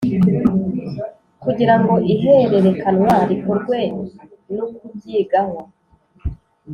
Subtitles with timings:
[1.43, 3.77] kugira ngo ihererekanwa rikorwe
[4.55, 5.57] nukubyigaho